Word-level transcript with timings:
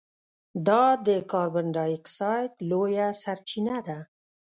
دا 0.67 0.83
د 1.05 1.07
کاربن 1.31 1.65
ډای 1.75 1.91
اکسایډ 1.99 2.51
لویه 2.69 3.07
سرچینه 3.23 3.77
ده. 3.87 3.99